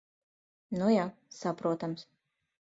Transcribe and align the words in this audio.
Nu 0.69 0.89
ja. 0.93 1.05
Saprotams. 1.41 2.07